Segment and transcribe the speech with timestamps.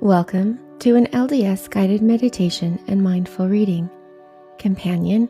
[0.00, 3.90] Welcome to an LDS guided meditation and mindful reading,
[4.56, 5.28] companion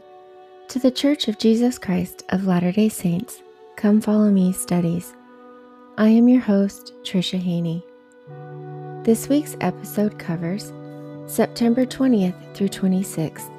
[0.69, 3.43] to the Church of Jesus Christ of Latter day Saints.
[3.77, 5.15] Come Follow Me studies.
[5.97, 7.83] I am your host, Tricia Haney.
[9.05, 10.71] This week's episode covers
[11.25, 13.51] September 20th through 26th,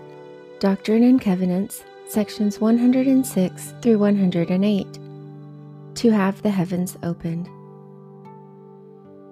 [0.60, 5.00] Doctrine and Covenants, sections 106 through 108,
[5.96, 7.50] to have the heavens opened.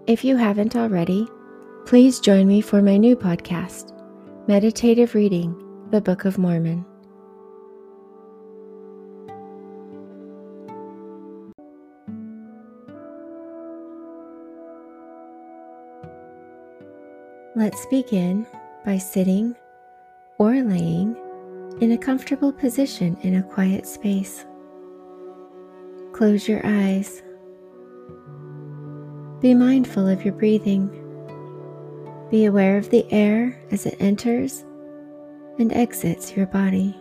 [0.08, 1.28] If you haven't already,
[1.88, 3.94] Please join me for my new podcast,
[4.46, 5.56] Meditative Reading
[5.90, 6.86] The Book of Mormon.
[17.56, 18.46] Let's begin
[18.84, 19.56] by sitting
[20.40, 21.16] or laying
[21.80, 24.46] in a comfortable position in a quiet space.
[26.12, 27.24] Close your eyes.
[29.40, 31.07] Be mindful of your breathing.
[32.30, 34.66] Be aware of the air as it enters
[35.60, 36.94] and exits your body.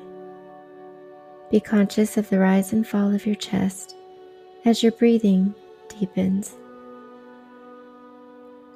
[1.50, 3.96] Be conscious of the rise and fall of your chest
[4.64, 5.52] as your breathing
[5.88, 6.54] deepens.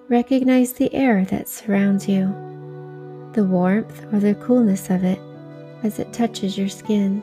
[0.08, 2.26] Recognize the air that surrounds you,
[3.32, 5.20] the warmth or the coolness of it
[5.84, 7.22] as it touches your skin.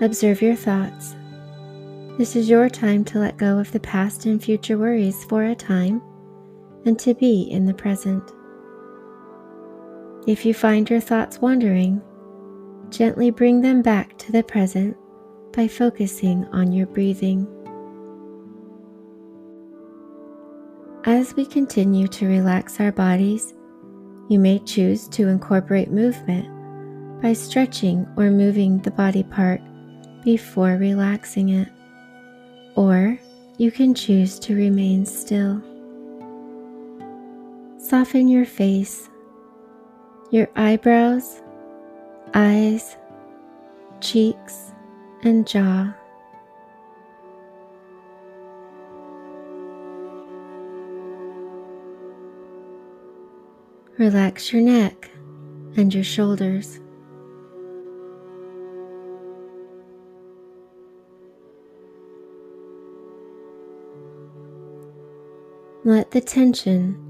[0.00, 1.16] Observe your thoughts.
[2.18, 5.56] This is your time to let go of the past and future worries for a
[5.56, 6.00] time
[6.84, 8.22] and to be in the present.
[10.26, 12.02] If you find your thoughts wandering,
[12.90, 14.96] gently bring them back to the present
[15.52, 17.46] by focusing on your breathing.
[21.04, 23.54] As we continue to relax our bodies,
[24.28, 26.46] you may choose to incorporate movement
[27.22, 29.60] by stretching or moving the body part
[30.22, 31.68] before relaxing it,
[32.76, 33.18] or
[33.56, 35.62] you can choose to remain still.
[37.90, 39.10] Soften your face,
[40.30, 41.42] your eyebrows,
[42.34, 42.96] eyes,
[44.00, 44.70] cheeks,
[45.24, 45.92] and jaw.
[53.98, 55.10] Relax your neck
[55.76, 56.78] and your shoulders.
[65.82, 67.09] Let the tension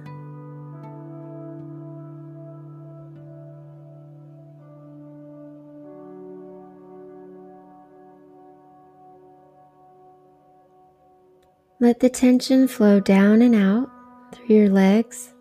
[11.81, 13.89] Let the tension flow down and out
[14.31, 15.33] through your legs,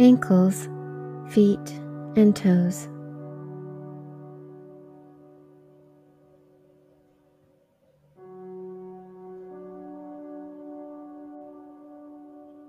[0.00, 0.68] ankles,
[1.28, 1.60] feet,
[2.16, 2.88] and toes.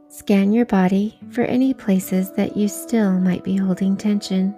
[0.09, 4.53] Scan your body for any places that you still might be holding tension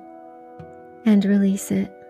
[1.06, 2.03] and release it.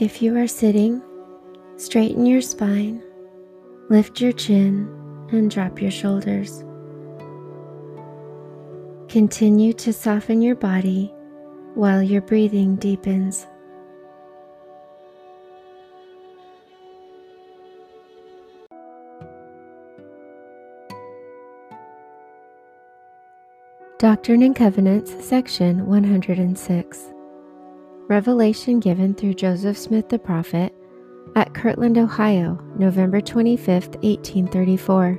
[0.00, 1.02] If you are sitting,
[1.76, 3.02] straighten your spine,
[3.90, 4.88] lift your chin,
[5.32, 6.62] and drop your shoulders.
[9.08, 11.12] Continue to soften your body
[11.74, 13.44] while your breathing deepens.
[23.98, 27.17] Doctrine and Covenants, section 106
[28.08, 30.74] revelation given through Joseph Smith the prophet
[31.36, 35.18] at Kirtland, Ohio, November 25, 1834.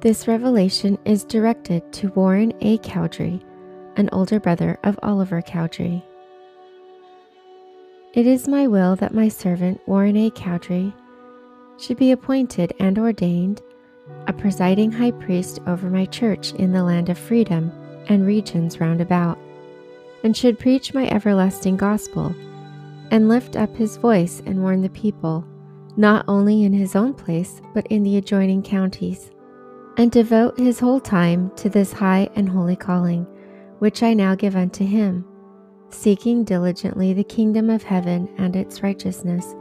[0.00, 2.78] This revelation is directed to Warren A.
[2.78, 3.40] Cowdery,
[3.96, 6.04] an older brother of Oliver Cowdery.
[8.12, 10.30] It is my will that my servant Warren A.
[10.30, 10.92] Cowdery
[11.78, 13.62] should be appointed and ordained
[14.26, 17.70] a presiding high priest over my church in the land of freedom
[18.08, 19.38] and regions round about
[20.26, 22.34] and should preach my everlasting gospel,
[23.12, 25.46] and lift up his voice and warn the people,
[25.96, 29.30] not only in his own place, but in the adjoining counties,
[29.98, 33.24] and devote his whole time to this high and holy calling,
[33.78, 35.24] which I now give unto him,
[35.90, 39.54] seeking diligently the kingdom of heaven and its righteousness,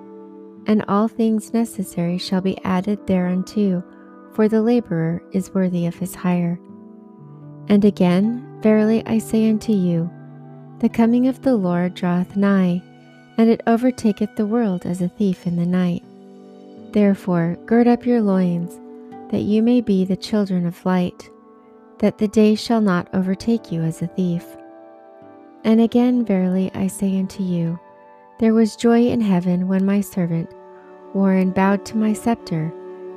[0.66, 3.84] and all things necessary shall be added thereunto
[4.34, 6.60] for the laborer is worthy of his hire.
[7.70, 10.10] And again, verily I say unto you,
[10.80, 12.82] the coming of the Lord draweth nigh,
[13.38, 16.04] and it overtaketh the world as a thief in the night.
[16.92, 18.80] Therefore, gird up your loins,
[19.32, 21.30] that you may be the children of light,
[22.00, 24.46] that the day shall not overtake you as a thief.
[25.64, 27.80] And again, verily I say unto you,
[28.40, 30.54] there was joy in heaven when my servant
[31.14, 32.74] Warren bowed to my scepter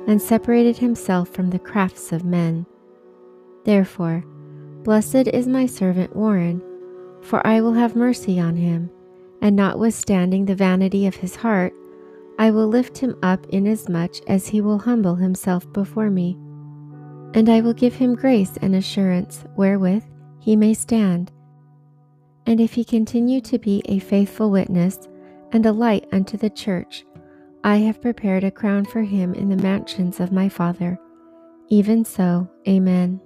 [0.07, 2.65] and separated himself from the crafts of men.
[3.65, 4.23] Therefore,
[4.83, 6.61] blessed is my servant Warren,
[7.21, 8.89] for I will have mercy on him,
[9.41, 11.73] and notwithstanding the vanity of his heart,
[12.37, 16.37] I will lift him up inasmuch as he will humble himself before me.
[17.33, 20.03] And I will give him grace and assurance wherewith
[20.39, 21.31] he may stand.
[22.45, 24.99] And if he continue to be a faithful witness
[25.51, 27.05] and a light unto the church,
[27.63, 30.97] I have prepared a crown for him in the mansions of my Father.
[31.67, 33.19] Even so, Amen.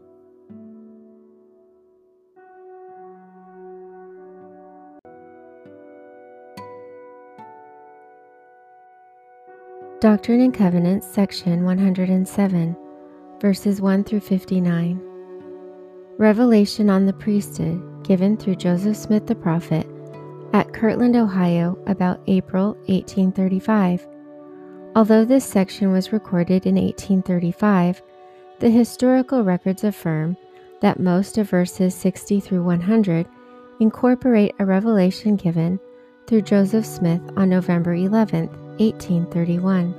[10.03, 12.75] Doctrine and Covenants, section 107,
[13.39, 15.00] verses 1 through 59.
[16.17, 19.88] Revelation on the priesthood given through Joseph Smith the prophet
[20.51, 24.05] at Kirtland, Ohio, about April 1835
[24.97, 28.01] Although this section was recorded in 1835,
[28.59, 30.35] the historical records affirm
[30.81, 33.25] that most of verses 60 through 100
[33.79, 35.79] incorporate a revelation given
[36.27, 38.50] through Joseph Smith on November 11,
[38.80, 39.94] 1831.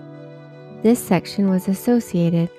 [0.82, 2.50] This section was associated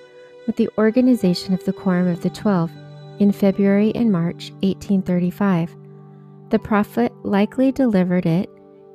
[0.47, 2.71] with the organization of the Quorum of the Twelve
[3.19, 5.75] in February and March 1835.
[6.49, 8.49] The prophet likely delivered it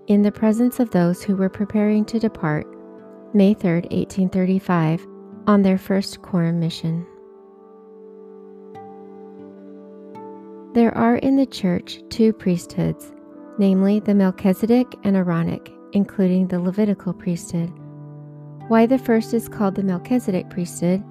[0.07, 2.67] in the presence of those who were preparing to depart
[3.33, 5.07] May 3, 1835,
[5.47, 7.07] on their first quorum mission.
[10.75, 13.13] There are in the Church two priesthoods,
[13.59, 17.73] namely the Melchizedek and Aaronic, including the Levitical priesthood.
[18.69, 21.03] Why the first is called the Melchizedek priesthood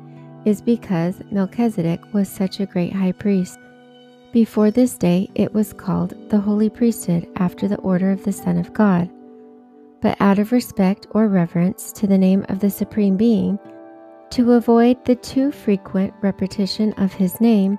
[0.46, 3.60] is because Melchizedek was such a great high priest.
[4.31, 8.58] Before this day, it was called the Holy Priesthood after the order of the Son
[8.58, 9.10] of God
[10.02, 13.60] but out of respect or reverence to the name of the Supreme Being,
[14.32, 17.78] to avoid the too frequent repetition of his name,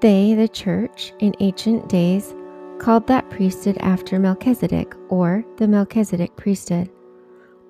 [0.00, 2.34] they, the Church, in ancient days,
[2.78, 6.90] called that priesthood after Melchizedek or the Melchizedek priesthood.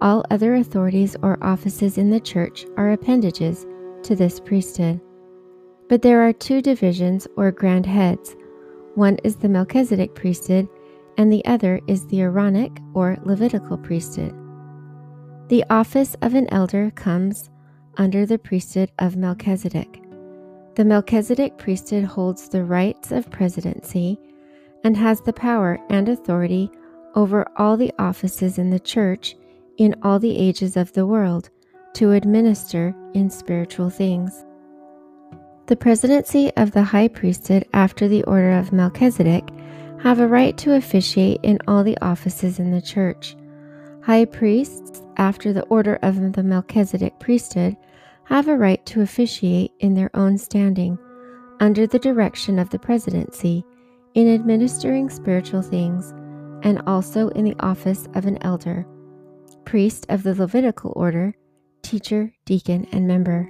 [0.00, 3.66] All other authorities or offices in the Church are appendages
[4.04, 5.00] to this priesthood.
[5.88, 8.36] But there are two divisions or grand heads.
[8.94, 10.68] One is the Melchizedek priesthood,
[11.16, 14.34] and the other is the Aaronic or Levitical priesthood.
[15.48, 17.50] The office of an elder comes
[17.96, 20.02] under the priesthood of Melchizedek.
[20.76, 24.18] The Melchizedek priesthood holds the rights of presidency
[24.84, 26.70] and has the power and authority
[27.14, 29.36] over all the offices in the church
[29.76, 31.50] in all the ages of the world
[31.94, 34.44] to administer in spiritual things.
[35.66, 39.48] The presidency of the high priesthood after the order of Melchizedek
[40.02, 43.36] have a right to officiate in all the offices in the church.
[44.02, 47.76] High priests, after the order of the Melchizedek priesthood,
[48.24, 50.98] have a right to officiate in their own standing,
[51.60, 53.64] under the direction of the presidency,
[54.18, 56.10] in administering spiritual things,
[56.64, 58.84] and also in the office of an elder,
[59.64, 61.32] priest of the Levitical order,
[61.82, 63.48] teacher, deacon, and member.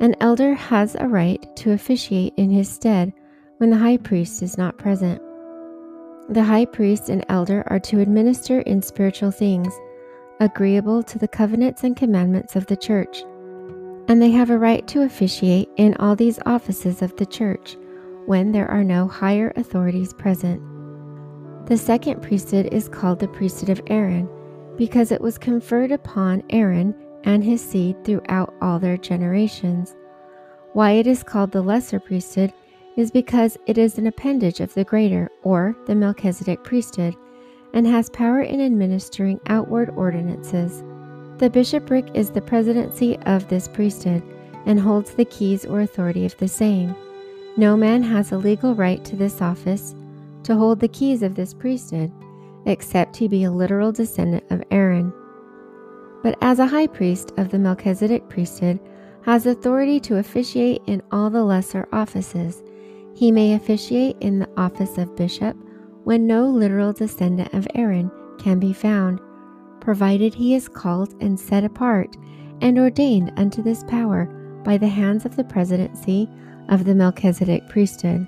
[0.00, 3.12] An elder has a right to officiate in his stead
[3.58, 5.22] when the high priest is not present.
[6.28, 9.72] The high priest and elder are to administer in spiritual things,
[10.40, 13.22] agreeable to the covenants and commandments of the church,
[14.08, 17.76] and they have a right to officiate in all these offices of the church
[18.30, 20.62] when there are no higher authorities present.
[21.66, 24.28] The second priesthood is called the priesthood of Aaron
[24.76, 26.94] because it was conferred upon Aaron
[27.24, 29.96] and his seed throughout all their generations.
[30.74, 32.52] Why it is called the lesser priesthood
[32.96, 37.16] is because it is an appendage of the greater, or the Melchizedek priesthood,
[37.74, 40.84] and has power in administering outward ordinances.
[41.38, 44.22] The bishopric is the presidency of this priesthood
[44.66, 46.94] and holds the keys or authority of the same.
[47.60, 49.94] No man has a legal right to this office
[50.44, 52.10] to hold the keys of this priesthood,
[52.64, 55.12] except he be a literal descendant of Aaron.
[56.22, 58.80] But as a high priest of the Melchizedek priesthood,
[59.26, 62.62] has authority to officiate in all the lesser offices,
[63.14, 65.54] he may officiate in the office of bishop
[66.04, 69.20] when no literal descendant of Aaron can be found,
[69.80, 72.16] provided he is called and set apart
[72.62, 74.24] and ordained unto this power
[74.64, 76.26] by the hands of the presidency
[76.70, 78.26] of the Melchizedek priesthood.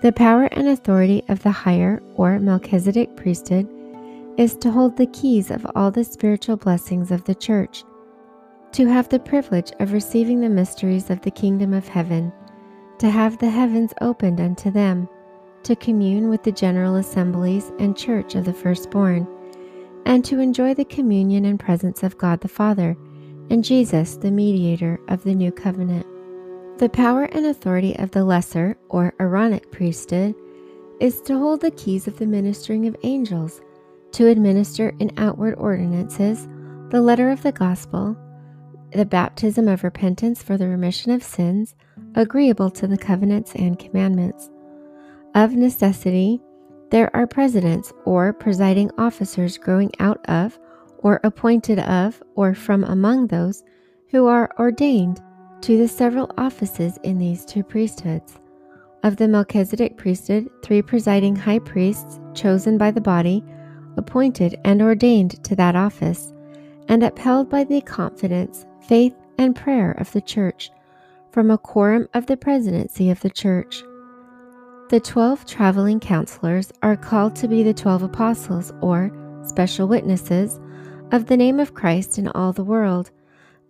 [0.00, 3.68] The power and authority of the higher or Melchizedek priesthood
[4.38, 7.84] is to hold the keys of all the spiritual blessings of the church,
[8.72, 12.32] to have the privilege of receiving the mysteries of the kingdom of heaven,
[12.98, 15.08] to have the heavens opened unto them,
[15.62, 19.26] to commune with the general assemblies and church of the firstborn,
[20.06, 22.96] and to enjoy the communion and presence of God the Father
[23.50, 26.06] and Jesus, the mediator of the new covenant.
[26.78, 30.34] The power and authority of the lesser or Aaronic priesthood
[30.98, 33.60] is to hold the keys of the ministering of angels
[34.10, 36.48] to administer in outward ordinances
[36.90, 38.16] the letter of the gospel,
[38.92, 41.76] the baptism of repentance for the remission of sins,
[42.16, 44.50] agreeable to the covenants and commandments.
[45.36, 46.40] Of necessity,
[46.90, 50.58] there are presidents or presiding officers growing out of,
[50.98, 53.62] or appointed of, or from among those
[54.08, 55.20] who are ordained
[55.64, 58.38] to the several offices in these two priesthoods.
[59.02, 63.42] Of the Melchizedek priesthood, three presiding high priests chosen by the body
[63.96, 66.34] appointed and ordained to that office,
[66.88, 70.70] and upheld by the confidence, faith, and prayer of the Church,
[71.30, 73.82] from a quorum of the presidency of the Church.
[74.90, 79.10] The twelve traveling counselors are called to be the twelve apostles, or
[79.46, 80.60] special witnesses,
[81.10, 83.10] of the name of Christ in all the world,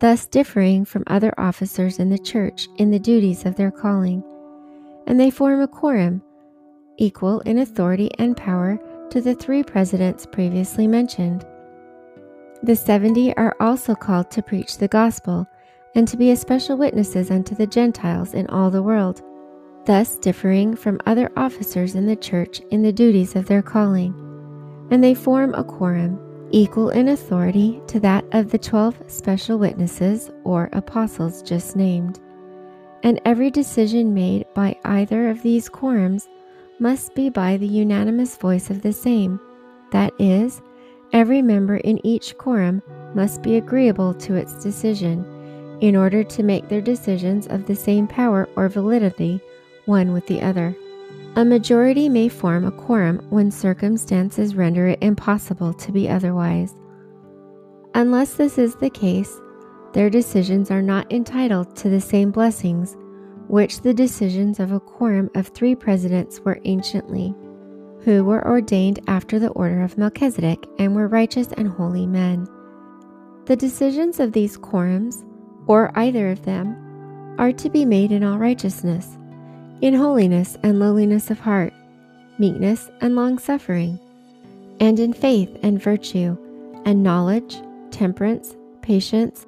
[0.00, 4.22] thus differing from other officers in the Church in the duties of their calling.
[5.06, 6.22] And they form a quorum,
[6.98, 8.78] equal in authority and power
[9.10, 11.46] to the three presidents previously mentioned.
[12.62, 15.46] The seventy are also called to preach the gospel
[15.94, 19.22] and to be especial witnesses unto the Gentiles in all the world,
[19.84, 24.14] thus differing from other officers in the church in the duties of their calling.
[24.90, 26.18] And they form a quorum,
[26.54, 32.20] equal in authority to that of the twelve special witnesses or apostles just named.
[33.02, 36.28] And every decision made by either of these quorums
[36.78, 39.40] must be by the unanimous voice of the same.
[39.90, 40.62] That is,
[41.12, 42.82] every member in each quorum
[43.14, 45.26] must be agreeable to its decision,
[45.80, 49.40] in order to make their decisions of the same power or validity
[49.87, 50.76] one with the other.
[51.37, 56.76] A majority may form a quorum when circumstances render it impossible to be otherwise.
[57.95, 59.41] Unless this is the case,
[59.95, 62.97] their decisions are not entitled to the same blessings
[63.49, 67.35] which the decisions of a quorum of three presidents were anciently,
[68.03, 72.47] who were ordained after the order of Melchizedek and were righteous and holy men.
[73.47, 75.25] The decisions of these quorums,
[75.67, 76.76] or either of them,
[77.38, 79.19] are to be made in all righteousness,
[79.81, 81.73] in holiness and lowliness of heart,
[82.38, 83.99] meekness and long suffering,
[84.81, 86.37] and in faith and virtue,
[86.85, 87.57] and knowledge,
[87.90, 89.47] temperance, patience,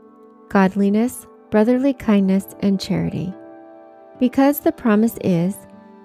[0.48, 3.32] godliness, brotherly kindness, and charity.
[4.18, 5.56] Because the promise is,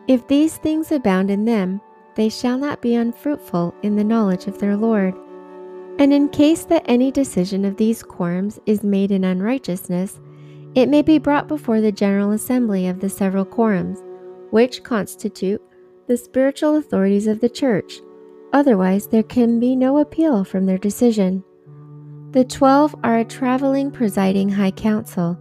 [0.08, 1.80] If these things abound in them,
[2.16, 5.14] they shall not be unfruitful in the knowledge of their Lord.
[6.00, 10.20] And in case that any decision of these quorums is made in unrighteousness,
[10.76, 14.02] it may be brought before the General Assembly of the several quorums,
[14.52, 15.62] which constitute
[16.08, 18.00] the spiritual authorities of the Church.
[18.54, 21.44] Otherwise, there can be no appeal from their decision.
[22.32, 25.38] The twelve are a traveling presiding high council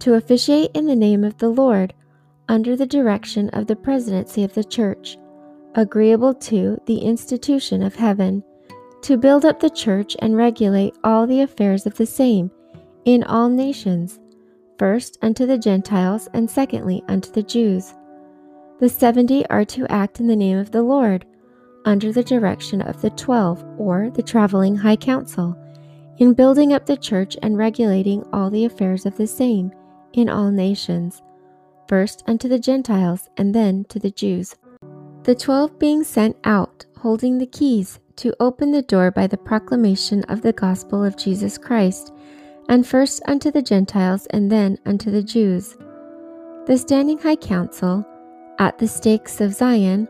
[0.00, 1.94] to officiate in the name of the Lord
[2.48, 5.16] under the direction of the presidency of the church,
[5.74, 8.42] agreeable to the institution of heaven,
[9.02, 12.50] to build up the church and regulate all the affairs of the same
[13.04, 14.20] in all nations,
[14.78, 17.94] first unto the Gentiles, and secondly unto the Jews.
[18.82, 21.24] The seventy are to act in the name of the Lord,
[21.84, 25.56] under the direction of the twelve, or the traveling high council,
[26.18, 29.70] in building up the church and regulating all the affairs of the same
[30.14, 31.22] in all nations,
[31.86, 34.56] first unto the Gentiles, and then to the Jews.
[35.22, 40.24] The twelve being sent out, holding the keys, to open the door by the proclamation
[40.24, 42.12] of the gospel of Jesus Christ,
[42.68, 45.76] and first unto the Gentiles, and then unto the Jews.
[46.66, 48.04] The standing high council,
[48.58, 50.08] at the stakes of Zion,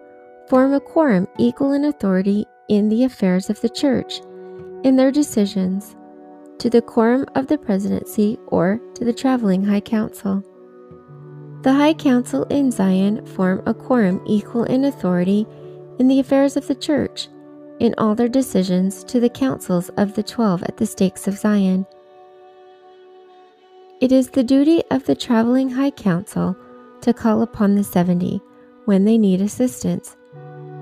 [0.48, 4.20] form a quorum equal in authority in the affairs of the church,
[4.84, 5.96] in their decisions,
[6.58, 10.42] to the quorum of the presidency or to the traveling high council.
[11.62, 15.46] The high council in Zion form a quorum equal in authority
[15.98, 17.28] in the affairs of the church,
[17.78, 21.86] in all their decisions to the councils of the twelve at the stakes of Zion.
[24.00, 26.56] It is the duty of the traveling high council
[27.02, 28.40] to call upon the seventy
[28.86, 30.16] when they need assistance,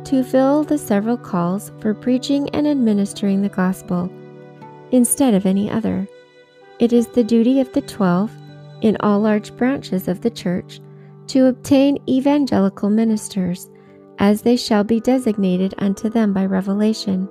[0.05, 4.11] to fill the several calls for preaching and administering the gospel
[4.91, 6.09] instead of any other.
[6.79, 8.33] It is the duty of the twelve
[8.81, 10.81] in all large branches of the church
[11.27, 13.69] to obtain evangelical ministers,
[14.19, 17.29] as they shall be designated unto them by revelation.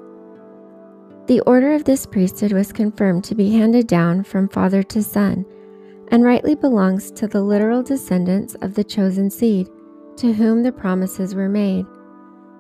[1.26, 5.46] The order of this priesthood was confirmed to be handed down from father to son,
[6.12, 9.70] and rightly belongs to the literal descendants of the chosen seed,
[10.18, 11.86] to whom the promises were made.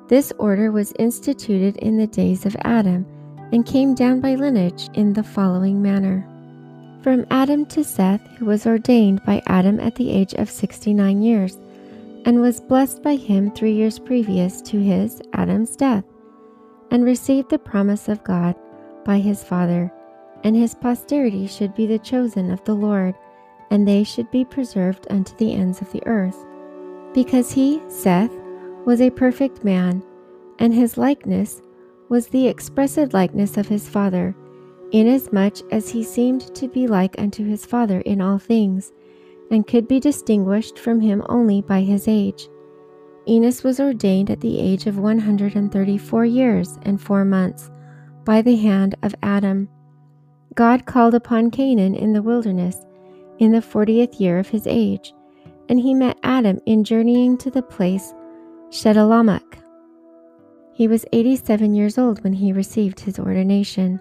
[0.07, 3.05] This order was instituted in the days of Adam
[3.51, 6.27] and came down by lineage in the following manner.
[7.01, 11.57] From Adam to Seth, who was ordained by Adam at the age of 69 years,
[12.25, 16.03] and was blessed by him three years previous to his, Adam's, death,
[16.91, 18.55] and received the promise of God
[19.05, 19.91] by his father,
[20.43, 23.15] and his posterity should be the chosen of the Lord,
[23.71, 26.45] and they should be preserved unto the ends of the earth.
[27.13, 28.31] Because he, Seth,
[28.85, 30.03] was a perfect man,
[30.59, 31.61] and his likeness
[32.09, 34.35] was the expressed likeness of his father,
[34.91, 38.91] inasmuch as he seemed to be like unto his father in all things,
[39.51, 42.47] and could be distinguished from him only by his age.
[43.27, 47.69] Enos was ordained at the age of 134 years and four months
[48.25, 49.69] by the hand of Adam.
[50.55, 52.77] God called upon Cainan in the wilderness
[53.39, 55.13] in the fortieth year of his age,
[55.69, 58.13] and he met Adam in journeying to the place
[58.69, 59.59] Shedolamak.
[60.73, 63.99] He was 87 years old when he received his ordination.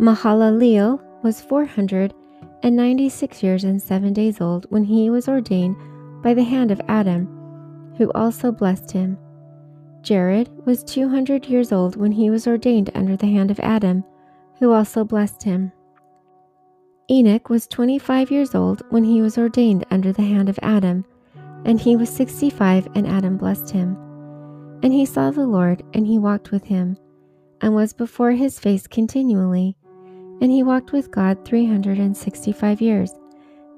[0.00, 5.76] Mahalaleel was 496 years and seven days old when he was ordained
[6.22, 7.28] by the hand of Adam,
[7.98, 9.18] who also blessed him.
[10.02, 14.04] Jared was 200 years old when he was ordained under the hand of Adam,
[14.58, 15.72] who also blessed him.
[17.10, 21.04] Enoch was 25 years old when he was ordained under the hand of Adam,
[21.64, 23.96] and he was 65, and Adam blessed him.
[24.84, 26.96] And he saw the Lord, and he walked with him,
[27.60, 29.76] and was before his face continually.
[30.40, 33.12] And he walked with God 365 years,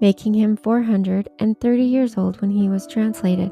[0.02, 3.50] making him 430 years old when he was translated.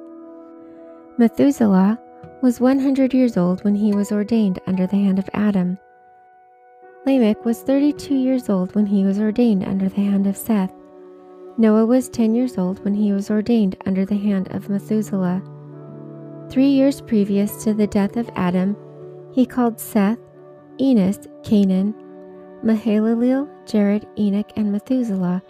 [1.17, 1.99] Methuselah
[2.43, 5.79] was 100 years old when he was ordained under the hand of Adam.
[7.07, 10.73] Lamech was 32 years old when he was ordained under the hand of Seth.
[11.57, 15.43] Noah was 10 years old when he was ordained under the hand of Methuselah.
[16.51, 18.77] Three years previous to the death of Adam,
[19.33, 20.19] he called Seth,
[20.79, 21.95] Enos, Cainan,
[22.63, 25.43] Mahalaleel, Jared, Enoch, and Methuselah,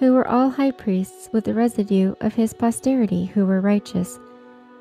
[0.00, 4.18] who were all high priests with the residue of his posterity who were righteous,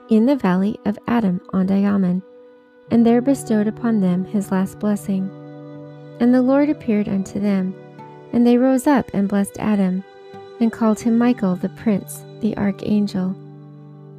[0.09, 2.23] in the valley of Adam on Diamon,
[2.89, 5.29] and there bestowed upon them his last blessing.
[6.19, 7.75] And the Lord appeared unto them,
[8.33, 10.03] and they rose up and blessed Adam,
[10.59, 13.35] and called him Michael the Prince, the Archangel.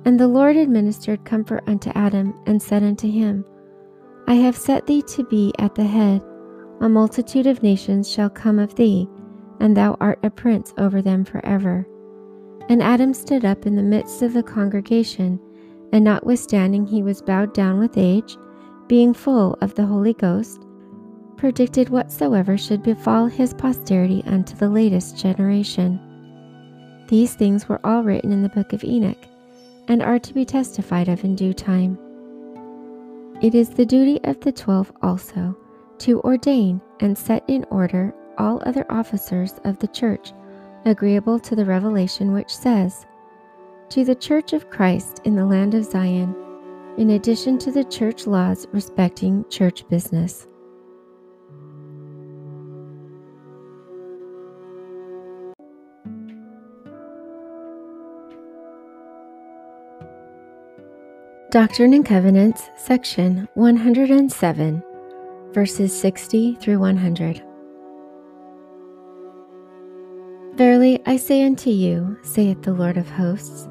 [0.05, 3.45] And the Lord administered comfort unto Adam, and said unto him,
[4.29, 6.23] I have set thee to be at the head.
[6.81, 9.09] A multitude of nations shall come of thee,
[9.59, 11.87] and thou art a prince over them forever.
[12.69, 15.41] And Adam stood up in the midst of the congregation,
[15.93, 18.37] and notwithstanding he was bowed down with age,
[18.87, 20.67] being full of the Holy Ghost,
[21.39, 25.99] predicted whatsoever should befall his posterity unto the latest generation.
[27.09, 29.25] These things were all written in the book of Enoch
[29.87, 31.97] and are to be testified of in due time.
[33.41, 35.57] It is the duty of the twelve also
[35.99, 40.33] to ordain and set in order all other officers of the church,
[40.85, 43.07] agreeable to the revelation which says,
[43.91, 46.35] To the church of Christ in the land of Zion,
[46.99, 50.47] in addition to the church laws respecting church business.
[61.51, 64.83] Doctrine and Covenants, section 107,
[65.53, 67.43] verses 60 through 100.
[70.57, 73.67] Verily I say unto you, saith the Lord of hosts,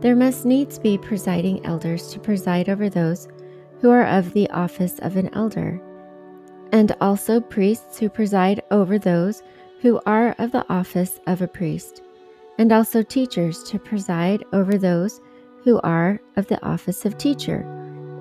[0.00, 3.26] there must needs be presiding elders to preside over those
[3.80, 5.80] who are of the office of an elder,
[6.72, 9.42] and also priests who preside over those
[9.80, 12.02] who are of the office of a priest,
[12.58, 15.22] and also teachers to preside over those
[15.68, 17.60] who are of the office of teacher,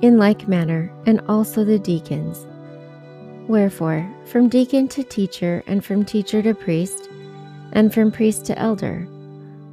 [0.02, 2.46] in like manner, and also the deacons.
[3.48, 7.10] Wherefore, from deacon to teacher, and from teacher to priest,
[7.72, 9.08] and from priest to elder,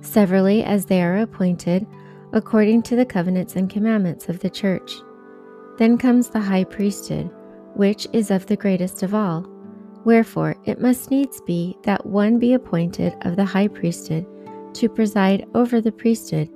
[0.03, 1.85] severally as they are appointed,
[2.33, 4.93] according to the covenants and commandments of the church.
[5.77, 7.29] Then comes the high priesthood,
[7.75, 9.49] which is of the greatest of all.
[10.05, 14.25] Wherefore, it must needs be that one be appointed of the high priesthood
[14.75, 16.49] to preside over the priesthood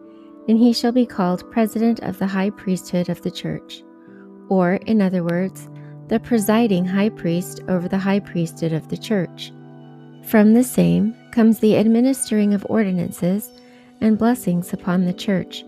[0.49, 3.85] and he shall be called President of the High Priesthood of the Church,
[4.49, 5.69] or, in other words,
[6.09, 9.53] the presiding high priest over the high priesthood of the Church.
[10.25, 13.51] From the same comes the administering of ordinances
[14.01, 15.65] and blessings upon the church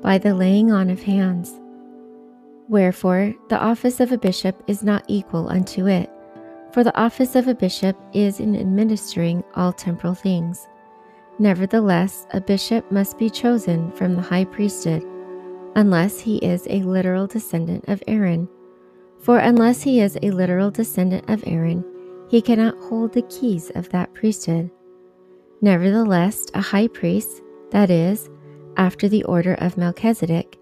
[0.00, 1.60] by the laying on of hands.
[2.68, 6.10] Wherefore, the office of a bishop is not equal unto it,
[6.72, 10.66] for the office of a bishop is in administering all temporal things.
[11.38, 15.04] Nevertheless, a bishop must be chosen from the high priesthood,
[15.74, 18.48] unless he is a literal descendant of Aaron.
[19.18, 21.84] For unless he is a literal descendant of Aaron,
[22.28, 24.70] he cannot hold the keys of that priesthood.
[25.60, 28.28] Nevertheless, a high priest, that is,
[28.76, 30.58] after the order of Melchizedek,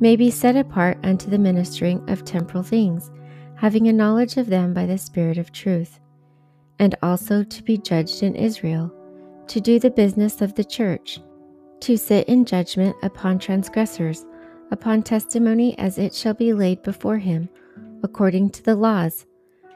[0.00, 3.10] may be set apart unto the ministering of temporal things,
[3.56, 6.00] having a knowledge of them by the Spirit of truth,
[6.78, 8.92] and also to be judged in Israel,
[9.50, 11.18] to do the business of the church,
[11.80, 14.24] to sit in judgment upon transgressors,
[14.70, 17.48] upon testimony as it shall be laid before him,
[18.04, 19.26] according to the laws,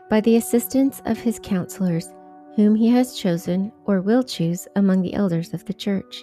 [0.08, 2.14] by the assistance of his counselors,
[2.54, 6.22] whom he has chosen or will choose among the elders of the church.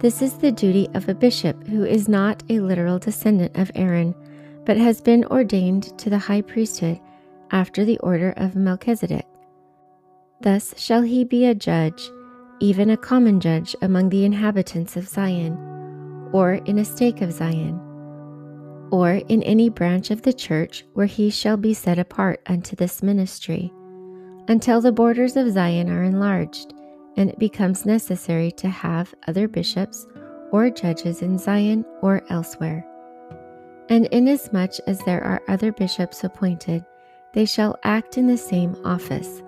[0.00, 4.14] This is the duty of a bishop who is not a literal descendant of Aaron,
[4.64, 6.98] but has been ordained to the high priesthood
[7.50, 9.26] after the order of Melchizedek.
[10.40, 12.10] Thus shall he be a judge,
[12.60, 15.56] even a common judge among the inhabitants of Zion,
[16.32, 17.80] or in a stake of Zion,
[18.90, 23.02] or in any branch of the church where he shall be set apart unto this
[23.02, 23.72] ministry,
[24.48, 26.74] until the borders of Zion are enlarged
[27.18, 30.06] and it becomes necessary to have other bishops
[30.52, 32.86] or judges in Zion or elsewhere.
[33.90, 36.84] And inasmuch as there are other bishops appointed,
[37.34, 39.42] they shall act in the same office.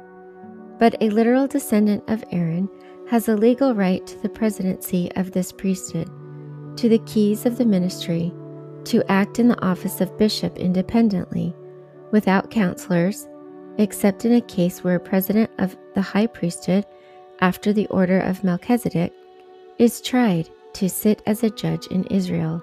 [0.78, 2.68] But a literal descendant of Aaron
[3.10, 6.08] has a legal right to the presidency of this priesthood,
[6.76, 8.32] to the keys of the ministry,
[8.84, 11.52] to act in the office of bishop independently,
[12.12, 13.26] without counselors,
[13.78, 16.86] except in a case where a president of the high priesthood
[17.40, 19.12] after the order of Melchizedek,
[19.78, 22.62] is tried to sit as a judge in Israel,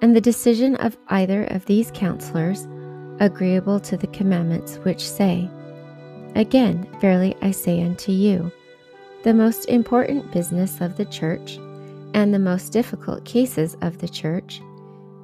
[0.00, 2.66] and the decision of either of these counselors
[3.20, 5.48] agreeable to the commandments which say,
[6.34, 8.50] Again, verily I say unto you,
[9.22, 11.58] the most important business of the church,
[12.14, 14.60] and the most difficult cases of the church,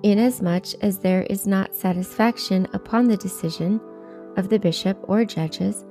[0.02, 3.80] inasmuch as there is not satisfaction upon the decision
[4.36, 5.84] of the bishop or judges,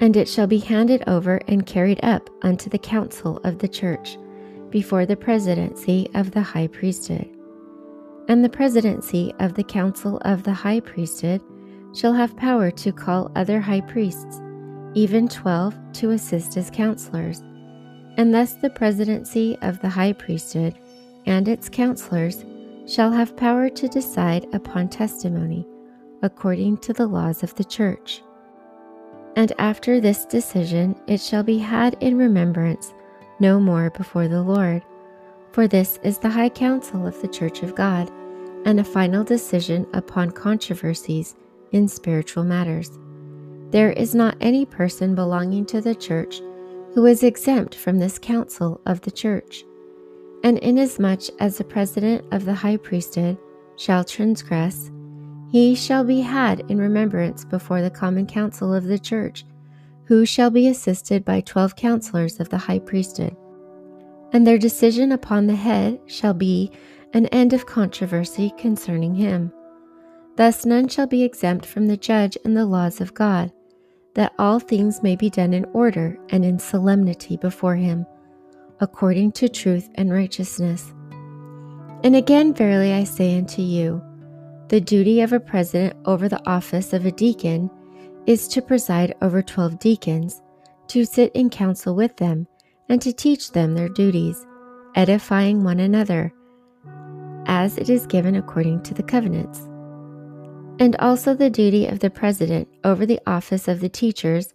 [0.00, 4.18] and it shall be handed over and carried up unto the council of the church
[4.70, 7.28] before the presidency of the high priesthood.
[8.28, 11.42] And the presidency of the council of the high priesthood
[11.94, 14.40] shall have power to call other high priests,
[14.94, 17.42] even twelve, to assist as counselors.
[18.16, 20.78] And thus the presidency of the high priesthood
[21.26, 22.44] and its counselors
[22.86, 25.66] shall have power to decide upon testimony
[26.22, 28.22] according to the laws of the church.
[29.36, 32.92] And after this decision it shall be had in remembrance
[33.38, 34.82] no more before the Lord.
[35.52, 38.10] For this is the high council of the Church of God,
[38.64, 41.34] and a final decision upon controversies
[41.72, 42.90] in spiritual matters.
[43.70, 46.40] There is not any person belonging to the Church
[46.92, 49.64] who is exempt from this council of the Church.
[50.42, 53.38] And inasmuch as the president of the high priesthood
[53.76, 54.90] shall transgress,
[55.50, 59.44] he shall be had in remembrance before the common council of the church,
[60.04, 63.36] who shall be assisted by twelve counselors of the high priesthood.
[64.32, 66.70] And their decision upon the head shall be
[67.14, 69.52] an end of controversy concerning him.
[70.36, 73.52] Thus none shall be exempt from the judge and the laws of God,
[74.14, 78.06] that all things may be done in order and in solemnity before him,
[78.80, 80.92] according to truth and righteousness.
[82.02, 84.02] And again, verily I say unto you,
[84.68, 87.70] the duty of a president over the office of a deacon
[88.26, 90.42] is to preside over 12 deacons,
[90.88, 92.46] to sit in council with them,
[92.88, 94.46] and to teach them their duties,
[94.94, 96.32] edifying one another,
[97.46, 99.69] as it is given according to the covenants.
[100.80, 104.54] And also the duty of the president over the office of the teachers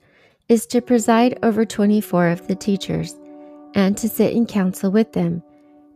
[0.50, 3.16] is to preside over 24 of the teachers,
[3.76, 5.44] and to sit in council with them,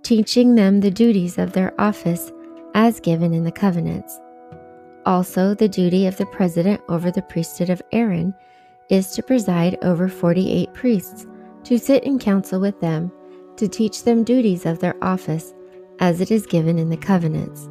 [0.04, 2.32] teaching them the duties of their office
[2.76, 4.20] as given in the covenants.
[5.08, 8.32] Also, the duty of the president over the priesthood of Aaron
[8.90, 11.26] is to preside over 48 priests,
[11.64, 13.12] to sit in council with them,
[13.58, 15.56] to teach them duties of their office,
[16.00, 17.68] as it is given in the covenants.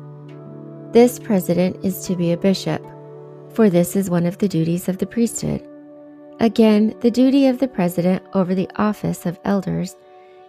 [0.92, 2.82] This president is to be a bishop,
[3.52, 5.66] for this is one of the duties of the priesthood.
[6.40, 9.96] Again, the duty of the president over the office of elders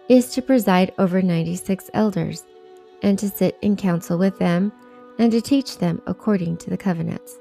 [0.08, 2.44] is to preside over 96 elders
[3.02, 4.72] and to sit in council with them,
[5.18, 7.38] and to teach them according to the covenants.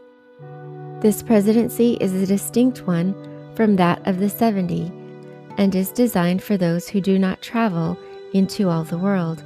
[1.02, 3.16] This presidency is a distinct one
[3.56, 4.92] from that of the seventy,
[5.58, 7.98] and is designed for those who do not travel
[8.34, 9.44] into all the world.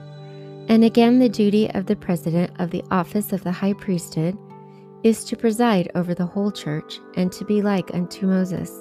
[0.68, 4.38] And again, the duty of the president of the office of the high priesthood
[5.04, 8.72] is to preside over the whole church and to be like unto Moses.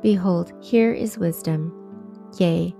[0.00, 1.72] Behold, here is wisdom.
[2.38, 2.74] Yea,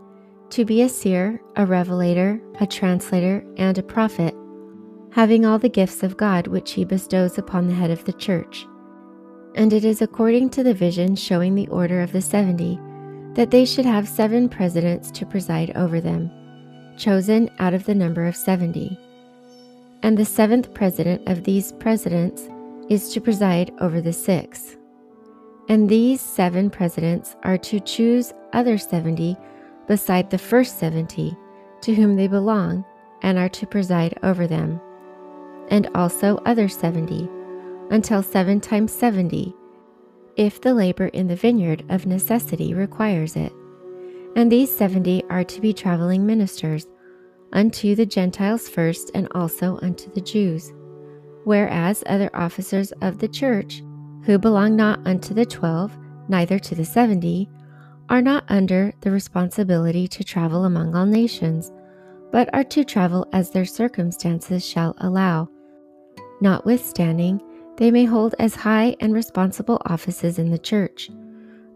[0.51, 4.35] to be a seer, a revelator, a translator, and a prophet,
[5.11, 8.67] having all the gifts of God which he bestows upon the head of the church.
[9.55, 12.81] And it is according to the vision showing the order of the seventy
[13.35, 16.31] that they should have seven presidents to preside over them,
[17.03, 18.97] chosen out of the number of seventy.
[20.05, 22.49] And the seventh president of these presidents
[22.89, 24.77] is to preside over the six.
[25.69, 29.37] And these seven presidents are to choose other seventy
[29.89, 31.37] beside the first seventy
[31.81, 32.85] to whom they belong
[33.23, 34.81] and are to preside over them,
[35.71, 37.29] and also other seventy,
[37.91, 39.53] until seven times seventy
[40.37, 43.53] if the labor in the vineyard of necessity requires it.
[44.35, 46.87] And these seventy are to be traveling ministers,
[47.53, 50.73] unto the Gentiles first, and also unto the Jews.
[51.45, 53.83] Whereas other officers of the church,
[54.25, 55.97] who belong not unto the twelve,
[56.29, 57.51] neither to the seventy,
[58.09, 61.73] are not under the responsibility to travel among all nations,
[62.31, 65.49] but are to travel as their circumstances shall allow.
[66.41, 67.41] Notwithstanding,
[67.77, 71.11] they may hold as high and responsible offices in the church.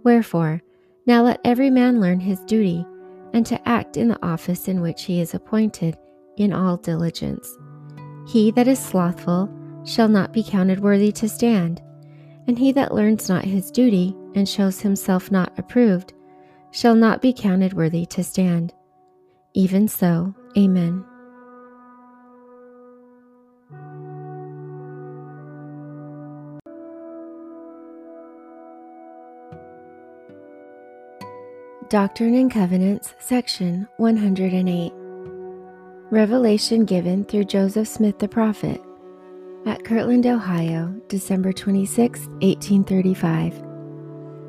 [0.04, 0.62] Wherefore,
[1.06, 2.84] now let every man learn his duty,
[3.36, 5.94] and to act in the office in which he is appointed
[6.38, 7.46] in all diligence.
[8.26, 9.52] He that is slothful
[9.84, 11.82] shall not be counted worthy to stand,
[12.46, 16.14] and he that learns not his duty and shows himself not approved
[16.70, 18.72] shall not be counted worthy to stand.
[19.52, 21.04] Even so, Amen.
[31.88, 34.92] Doctrine and Covenants, Section 108.
[36.10, 38.82] Revelation given through Joseph Smith the Prophet
[39.66, 43.62] at Kirtland, Ohio, December 26, 1835.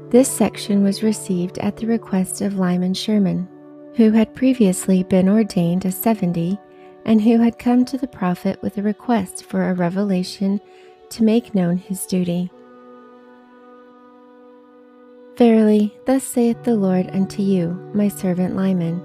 [0.10, 3.48] This section was received at the request of Lyman Sherman,
[3.96, 6.58] who had previously been ordained a 70
[7.06, 10.60] and who had come to the prophet with a request for a revelation
[11.12, 12.50] to make known his duty.
[15.38, 19.00] Verily, thus saith the Lord unto you, my servant Lyman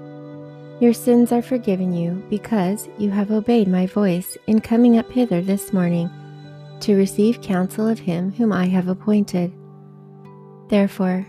[0.79, 5.41] Your sins are forgiven you, because you have obeyed my voice in coming up hither
[5.41, 6.09] this morning
[6.79, 9.53] to receive counsel of him whom I have appointed.
[10.69, 11.23] Therefore,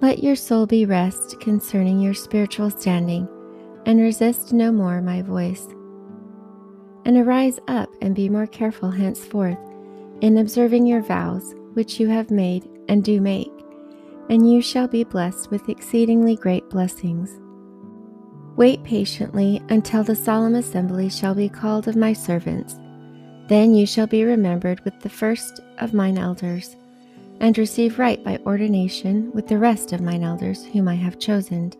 [0.00, 3.28] let your soul be rest concerning your spiritual standing,
[3.84, 5.66] and resist no more my voice.
[7.04, 9.58] And arise up and be more careful henceforth
[10.20, 13.50] in observing your vows which you have made and do make
[14.28, 17.40] and you shall be blessed with exceedingly great blessings.
[18.56, 22.78] Wait patiently until the solemn assembly shall be called of my servants.
[23.48, 26.74] Then you shall be remembered with the first of mine elders,
[27.38, 31.72] and receive right by ordination with the rest of mine elders whom I have chosen.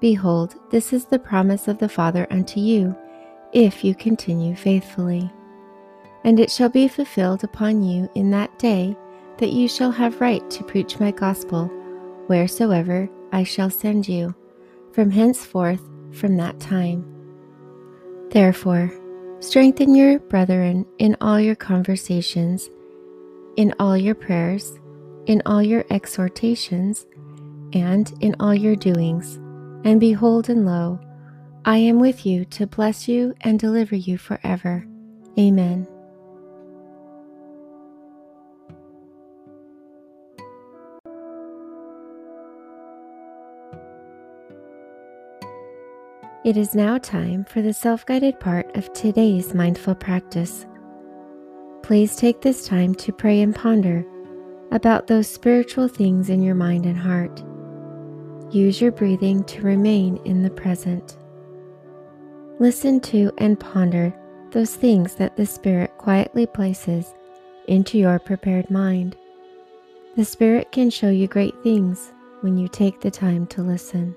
[0.00, 2.94] Behold, this is the promise of the Father unto you,
[3.52, 5.30] if you continue faithfully.
[6.24, 8.96] And it shall be fulfilled upon you in that day
[9.40, 11.66] that you shall have right to preach my gospel
[12.28, 14.34] wheresoever I shall send you,
[14.92, 17.04] from henceforth from that time.
[18.30, 18.92] Therefore,
[19.40, 22.70] strengthen your brethren in all your conversations,
[23.56, 24.78] in all your prayers,
[25.26, 27.06] in all your exhortations,
[27.72, 29.36] and in all your doings.
[29.84, 31.00] And behold, and lo,
[31.64, 34.86] I am with you to bless you and deliver you forever.
[35.38, 35.86] Amen.
[46.42, 50.64] It is now time for the self guided part of today's mindful practice.
[51.82, 54.06] Please take this time to pray and ponder
[54.70, 57.44] about those spiritual things in your mind and heart.
[58.50, 61.18] Use your breathing to remain in the present.
[62.58, 64.14] Listen to and ponder
[64.50, 67.14] those things that the Spirit quietly places
[67.68, 69.14] into your prepared mind.
[70.16, 74.16] The Spirit can show you great things when you take the time to listen.